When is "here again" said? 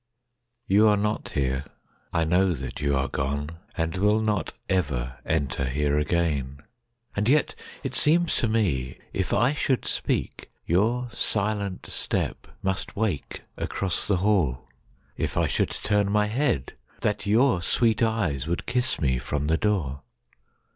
5.65-6.61